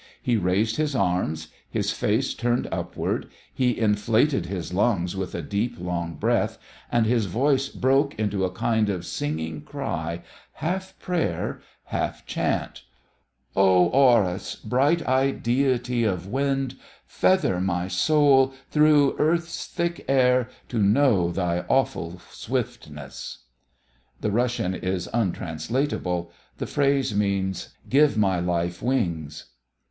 [0.19, 5.79] He raised his arms; his face turned upward; he inflated his lungs with a deep,
[5.79, 6.57] long breath,
[6.91, 12.81] and his voice broke into a kind of singing cry, half prayer, half chant:
[13.55, 20.79] "O Horus, Bright eyed deity of wind, Feather my soul Though earth's thick air, To
[20.81, 23.43] know thy awful swiftness"
[24.21, 26.31] The Russian is untranslatable.
[26.57, 29.51] The phrase means, "Give my life wings."